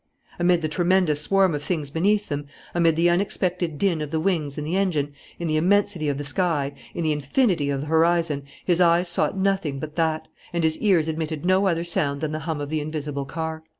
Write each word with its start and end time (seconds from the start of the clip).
Amid 0.39 0.63
the 0.63 0.67
tremendous 0.67 1.21
swarm 1.21 1.53
of 1.53 1.61
things 1.61 1.91
beneath 1.91 2.27
them, 2.29 2.47
amid 2.73 2.95
the 2.95 3.07
unexpected 3.07 3.77
din 3.77 4.01
of 4.01 4.09
the 4.09 4.19
wings 4.19 4.57
and 4.57 4.65
the 4.65 4.75
engine, 4.75 5.13
in 5.37 5.47
the 5.47 5.57
immensity 5.57 6.09
of 6.09 6.17
the 6.17 6.23
sky, 6.23 6.73
in 6.95 7.03
the 7.03 7.11
infinity 7.11 7.69
of 7.69 7.81
the 7.81 7.85
horizon, 7.85 8.41
his 8.65 8.81
eyes 8.81 9.07
sought 9.07 9.37
nothing 9.37 9.77
but 9.77 9.97
that, 9.97 10.27
and 10.53 10.63
his 10.63 10.79
ears 10.79 11.07
admitted 11.07 11.45
no 11.45 11.67
other 11.67 11.83
sound 11.83 12.19
than 12.19 12.31
the 12.31 12.39
hum 12.49 12.59
of 12.59 12.69
the 12.69 12.81
invisible 12.81 13.25
car. 13.25 13.61